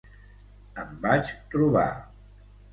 Em 0.85 0.97
vaig 1.05 1.31
trobar. 1.53 1.87